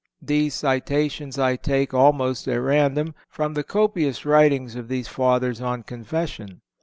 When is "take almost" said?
1.57-2.47